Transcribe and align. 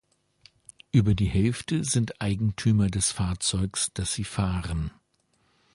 Über 0.91 1.13
die 1.13 1.27
Hälfte 1.27 1.83
sind 1.83 2.19
Eigentümer 2.21 2.87
des 2.87 3.11
Fahrzeugs, 3.11 3.91
das 3.93 4.11
sie 4.15 4.23
fahren. 4.23 4.89